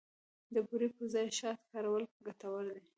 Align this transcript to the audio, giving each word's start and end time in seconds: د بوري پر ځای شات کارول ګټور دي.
د 0.53 0.55
بوري 0.67 0.87
پر 0.95 1.03
ځای 1.13 1.27
شات 1.39 1.59
کارول 1.71 2.03
ګټور 2.25 2.65
دي. 2.75 2.83